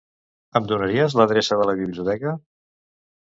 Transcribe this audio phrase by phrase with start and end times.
[0.59, 2.33] Em donaries l'adreça de la biblioteca?